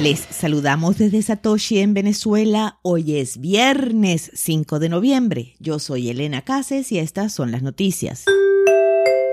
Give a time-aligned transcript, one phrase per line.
[0.00, 2.78] Les saludamos desde Satoshi en Venezuela.
[2.80, 5.56] Hoy es viernes 5 de noviembre.
[5.58, 8.24] Yo soy Elena Cases y estas son las noticias.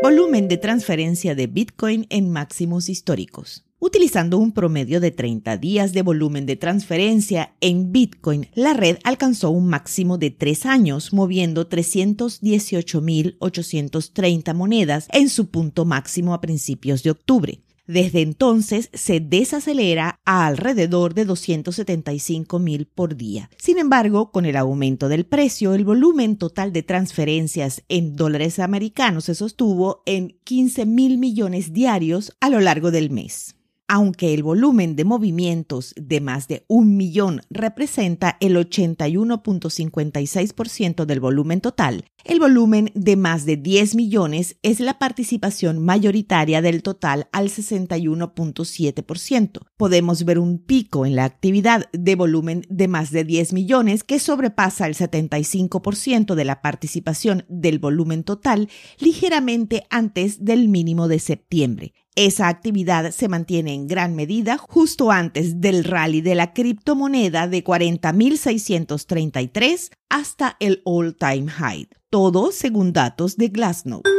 [0.04, 3.64] Volumen de transferencia de Bitcoin en máximos históricos.
[3.80, 9.52] Utilizando un promedio de 30 días de volumen de transferencia en Bitcoin, la red alcanzó
[9.52, 17.12] un máximo de 3 años, moviendo 318.830 monedas en su punto máximo a principios de
[17.12, 17.62] octubre.
[17.88, 23.50] Desde entonces se desacelera a alrededor de 275 mil por día.
[23.58, 29.26] Sin embargo, con el aumento del precio, el volumen total de transferencias en dólares americanos
[29.26, 33.57] se sostuvo en 15 mil millones diarios a lo largo del mes.
[33.90, 41.62] Aunque el volumen de movimientos de más de un millón representa el 81.56% del volumen
[41.62, 47.48] total, el volumen de más de 10 millones es la participación mayoritaria del total al
[47.48, 49.62] 61.7%.
[49.78, 54.20] Podemos ver un pico en la actividad de volumen de más de 10 millones que
[54.20, 58.68] sobrepasa el 75% de la participación del volumen total
[59.00, 61.94] ligeramente antes del mínimo de septiembre.
[62.20, 67.64] Esa actividad se mantiene en gran medida justo antes del rally de la criptomoneda de
[67.64, 74.10] 40.633 hasta el all-time high, todo según datos de Glassnode.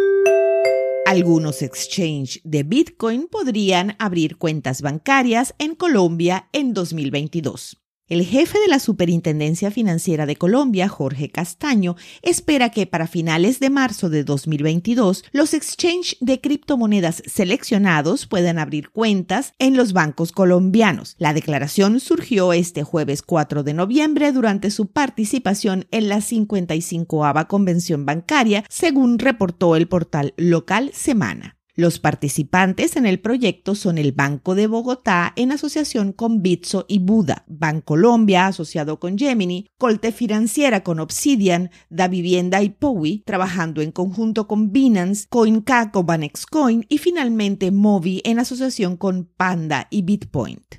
[1.07, 7.83] Algunos exchanges de Bitcoin podrían abrir cuentas bancarias en Colombia en 2022.
[8.09, 13.69] El jefe de la Superintendencia Financiera de Colombia, Jorge Castaño, espera que para finales de
[13.69, 21.17] marzo de 2022 los exchanges de criptomonedas seleccionados puedan abrir cuentas en los bancos colombianos.
[21.19, 28.07] La declaración surgió este jueves 4 de noviembre durante su participación en la 55 Convención
[28.07, 31.58] Bancaria, según reportó el portal local Semana.
[31.79, 36.99] Los participantes en el proyecto son el Banco de Bogotá en asociación con Bitso y
[36.99, 43.93] Buda, Bancolombia asociado con Gemini, Colte Financiera con Obsidian, Da Vivienda y Powi, trabajando en
[43.93, 50.79] conjunto con Binance, CoinCa con Banexcoin y finalmente Movi en asociación con Panda y Bitpoint.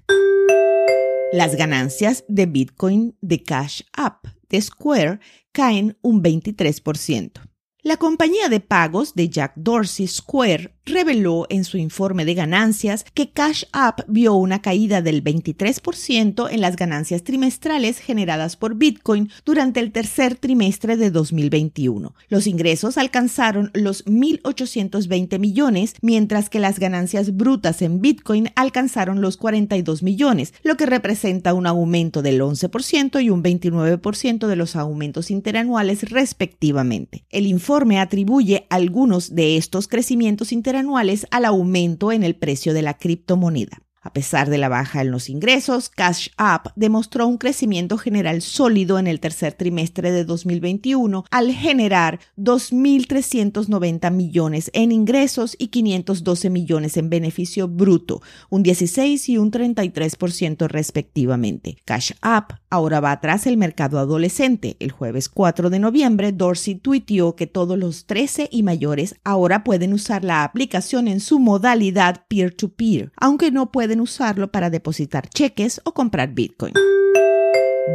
[1.31, 5.22] Las ganancias de Bitcoin de Cash App de Square
[5.53, 7.50] caen un 23%.
[7.81, 13.29] La compañía de pagos de Jack Dorsey Square reveló en su informe de ganancias que
[13.29, 19.79] Cash App vio una caída del 23% en las ganancias trimestrales generadas por Bitcoin durante
[19.79, 22.13] el tercer trimestre de 2021.
[22.27, 29.38] Los ingresos alcanzaron los 1.820 millones, mientras que las ganancias brutas en Bitcoin alcanzaron los
[29.38, 35.31] 42 millones, lo que representa un aumento del 11% y un 29% de los aumentos
[35.31, 37.23] interanuales respectivamente.
[37.29, 42.81] El informe atribuye algunos de estos crecimientos interanuales anuales al aumento en el precio de
[42.81, 43.84] la criptomoneda.
[44.09, 48.97] A pesar de la baja en los ingresos, Cash App demostró un crecimiento general sólido
[48.97, 56.98] en el tercer trimestre de 2021 al generar 2.390 millones en ingresos y 512 millones
[56.98, 61.78] en beneficio bruto, un 16 y un 33% respectivamente.
[61.86, 64.75] Cash App ahora va atrás el mercado adolescente.
[64.80, 69.94] El jueves 4 de noviembre, Dorsey tuiteó que todos los 13 y mayores ahora pueden
[69.94, 75.82] usar la aplicación en su modalidad peer-to-peer, -peer, aunque no pueden usarlo para depositar cheques
[75.84, 76.74] o comprar Bitcoin.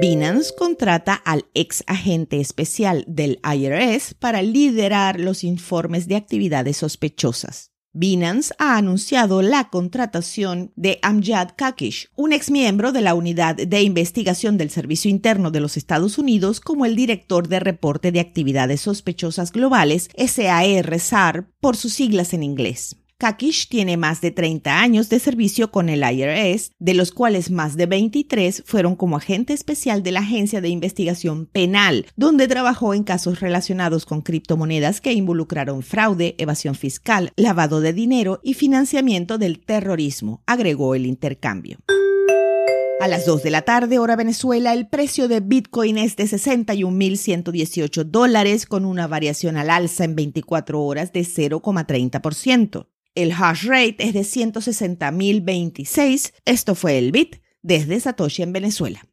[0.01, 7.71] Binance contrata al ex agente especial del IRS para liderar los informes de actividades sospechosas.
[7.97, 13.83] Binance ha anunciado la contratación de Amjad Kakish, un ex miembro de la Unidad de
[13.83, 18.81] Investigación del Servicio Interno de los Estados Unidos, como el director de reporte de actividades
[18.81, 22.97] sospechosas globales, SAR-SAR por sus siglas en inglés.
[23.19, 27.77] Kakish tiene más de 30 años de servicio con el IRS, de los cuales más
[27.77, 33.05] de 23 fueron como agente especial de la Agencia de Investigación Penal, donde trabajó en
[33.05, 39.61] casos relacionados con criptomonedas que involucraron fraude, evasión fiscal, lavado de dinero y financiamiento del
[39.61, 41.79] terrorismo, agregó el intercambio.
[43.01, 48.05] A las 2 de la tarde, hora Venezuela, el precio de Bitcoin es de 61.118
[48.05, 52.87] dólares, con una variación al alza en 24 horas de 0,30%.
[53.15, 56.33] El hash rate es de 160.026.
[56.45, 59.07] Esto fue el bit desde Satoshi en Venezuela.